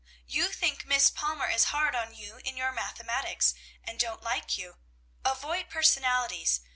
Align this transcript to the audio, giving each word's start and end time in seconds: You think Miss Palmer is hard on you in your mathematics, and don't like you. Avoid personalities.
You 0.25 0.51
think 0.51 0.83
Miss 0.83 1.11
Palmer 1.11 1.47
is 1.47 1.65
hard 1.65 1.93
on 1.93 2.15
you 2.15 2.37
in 2.37 2.57
your 2.57 2.71
mathematics, 2.71 3.53
and 3.83 3.99
don't 3.99 4.23
like 4.23 4.57
you. 4.57 4.77
Avoid 5.23 5.69
personalities. 5.69 6.61